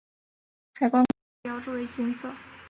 [0.73, 2.33] 海关关衔标志为金色。